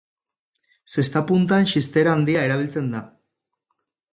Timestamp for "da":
2.95-3.07